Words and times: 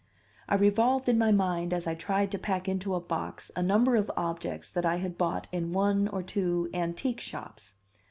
I 0.49 0.55
revolved 0.55 1.07
in 1.09 1.19
my 1.19 1.31
mind 1.31 1.71
as 1.73 1.85
I 1.85 1.93
tried 1.93 2.31
to 2.31 2.39
pack 2.39 2.67
into 2.67 2.95
a 2.95 2.99
box 2.99 3.51
a 3.55 3.61
number 3.61 3.95
of 3.95 4.09
objects 4.17 4.71
that 4.71 4.83
I 4.83 4.95
had 4.95 5.15
bought 5.15 5.47
in 5.51 5.73
one 5.73 6.07
or 6.07 6.23
to 6.23 6.71
"antique" 6.73 7.19
shops. 7.19 7.75